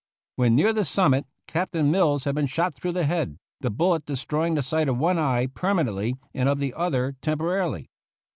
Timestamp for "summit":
0.83-1.27